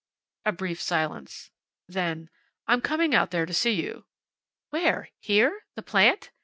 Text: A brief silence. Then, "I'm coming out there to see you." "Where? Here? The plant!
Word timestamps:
A 0.47 0.51
brief 0.51 0.81
silence. 0.81 1.51
Then, 1.87 2.31
"I'm 2.65 2.81
coming 2.81 3.13
out 3.13 3.29
there 3.29 3.45
to 3.45 3.53
see 3.53 3.73
you." 3.73 4.05
"Where? 4.71 5.11
Here? 5.19 5.67
The 5.75 5.83
plant! 5.83 6.31